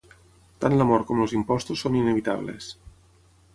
[0.63, 2.73] Tant la mort com els impostos són inevitables.